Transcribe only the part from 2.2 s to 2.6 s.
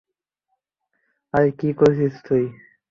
তুই?